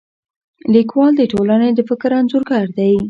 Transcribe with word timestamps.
لیکوال 0.73 1.11
د 1.17 1.21
ټولنې 1.31 1.69
د 1.73 1.79
فکر 1.89 2.09
انځورګر 2.19 2.65
دی. 2.77 2.93